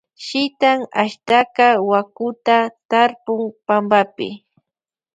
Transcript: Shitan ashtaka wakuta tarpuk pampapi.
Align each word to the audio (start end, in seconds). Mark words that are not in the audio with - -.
Shitan 0.25 0.79
ashtaka 1.03 1.67
wakuta 1.89 2.57
tarpuk 2.89 3.43
pampapi. 3.67 4.27